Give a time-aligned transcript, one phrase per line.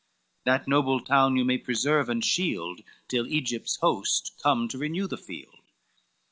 [0.45, 5.15] That noble town you may preserve and shield, Till Egypt's host come to renew the
[5.15, 5.59] field."